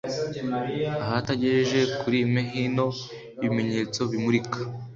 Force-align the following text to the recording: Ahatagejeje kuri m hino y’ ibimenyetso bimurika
Ahatagejeje 1.03 1.79
kuri 1.99 2.19
m 2.33 2.35
hino 2.51 2.87
y’ 3.39 3.43
ibimenyetso 3.45 3.99
bimurika 4.11 4.57